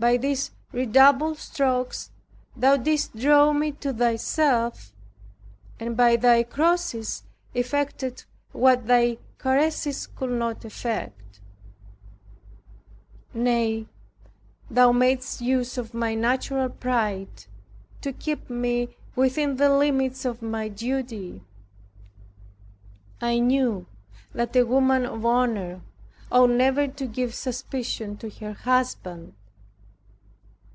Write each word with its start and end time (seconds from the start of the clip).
By 0.00 0.16
these 0.16 0.52
redoubled 0.70 1.38
strokes 1.38 2.12
Thou 2.54 2.76
didst 2.76 3.16
draw 3.16 3.52
me 3.52 3.72
to 3.82 3.92
Thyself, 3.92 4.92
and 5.80 5.96
by 5.96 6.14
Thy 6.14 6.44
crosses 6.44 7.24
effected 7.52 8.22
what 8.52 8.86
Thy 8.86 9.18
caresses 9.38 10.06
could 10.06 10.30
not 10.30 10.64
effect. 10.64 11.40
Nay, 13.34 13.88
Thou 14.70 14.92
madest 14.92 15.40
use 15.40 15.76
of 15.76 15.94
my 15.94 16.14
natural 16.14 16.68
pride, 16.68 17.46
to 18.00 18.12
keep 18.12 18.48
me 18.48 18.96
within 19.16 19.56
the 19.56 19.76
limits 19.76 20.24
of 20.24 20.42
my 20.42 20.68
duty. 20.68 21.42
I 23.20 23.40
knew 23.40 23.84
that 24.32 24.54
a 24.54 24.62
woman 24.62 25.04
of 25.06 25.26
honor 25.26 25.80
ought 26.30 26.50
never 26.50 26.86
to 26.86 27.06
give 27.08 27.34
suspicion 27.34 28.16
to 28.18 28.30
her 28.30 28.52
husband. 28.52 29.34